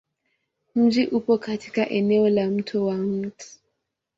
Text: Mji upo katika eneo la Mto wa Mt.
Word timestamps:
Mji 0.75 1.07
upo 1.07 1.37
katika 1.37 1.89
eneo 1.89 2.29
la 2.29 2.47
Mto 2.47 2.85
wa 2.85 2.95
Mt. 2.97 3.45